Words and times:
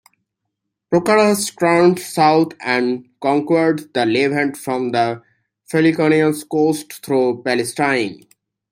Pacorus 0.91 1.55
turned 1.59 1.99
south 1.99 2.53
and 2.59 3.07
conquered 3.21 3.93
the 3.93 4.03
Levant 4.03 4.57
from 4.57 4.89
the 4.89 5.21
Phoenician 5.67 6.33
coast 6.49 7.05
through 7.05 7.43
Palestine. 7.43 8.23